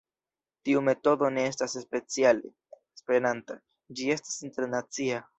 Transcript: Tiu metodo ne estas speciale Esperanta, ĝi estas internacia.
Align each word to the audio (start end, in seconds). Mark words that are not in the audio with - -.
Tiu 0.67 0.79
metodo 0.85 1.27
ne 1.33 1.41
estas 1.49 1.75
speciale 1.83 2.49
Esperanta, 2.99 3.57
ĝi 3.99 4.09
estas 4.15 4.39
internacia. 4.49 5.21